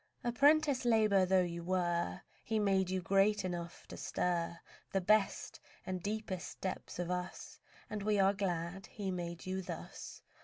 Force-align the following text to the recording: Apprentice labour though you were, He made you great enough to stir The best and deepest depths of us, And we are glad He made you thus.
Apprentice 0.23 0.83
labour 0.83 1.27
though 1.27 1.43
you 1.43 1.63
were, 1.63 2.21
He 2.43 2.57
made 2.57 2.89
you 2.89 3.03
great 3.03 3.45
enough 3.45 3.85
to 3.89 3.97
stir 3.97 4.59
The 4.91 4.99
best 4.99 5.59
and 5.85 6.01
deepest 6.01 6.59
depths 6.59 6.97
of 6.97 7.11
us, 7.11 7.59
And 7.87 8.01
we 8.01 8.17
are 8.19 8.33
glad 8.33 8.87
He 8.87 9.11
made 9.11 9.45
you 9.45 9.61
thus. 9.61 10.23